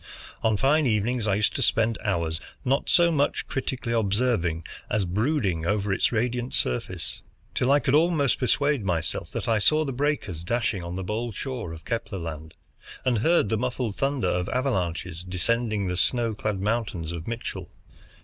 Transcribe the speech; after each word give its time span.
On 0.41 0.57
fine 0.57 0.87
evenings 0.87 1.27
I 1.27 1.35
used 1.35 1.55
to 1.57 1.61
spend 1.61 1.99
hours, 2.03 2.39
not 2.65 2.89
so 2.89 3.11
much 3.11 3.45
critically 3.47 3.93
observing 3.93 4.63
as 4.89 5.05
brooding 5.05 5.63
over 5.67 5.93
its 5.93 6.11
radiant 6.11 6.55
surface, 6.55 7.21
till 7.53 7.71
I 7.71 7.77
could 7.79 7.93
almost 7.93 8.39
persuade 8.39 8.83
myself 8.83 9.29
that 9.33 9.47
I 9.47 9.59
saw 9.59 9.85
the 9.85 9.93
breakers 9.93 10.43
dashing 10.43 10.83
on 10.83 10.95
the 10.95 11.03
bold 11.03 11.35
shore 11.35 11.71
of 11.71 11.85
Kepler 11.85 12.17
Land, 12.17 12.55
and 13.05 13.19
heard 13.19 13.49
the 13.49 13.57
muffled 13.59 13.95
thunder 13.95 14.27
of 14.29 14.49
avalanches 14.49 15.23
descending 15.23 15.85
the 15.85 15.97
snow 15.97 16.33
clad 16.33 16.59
mountains 16.59 17.11
of 17.11 17.27
Mitchell. 17.27 17.69